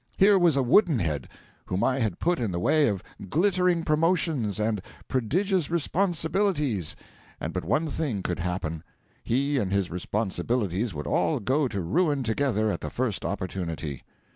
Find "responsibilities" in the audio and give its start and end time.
5.69-6.95, 9.91-10.95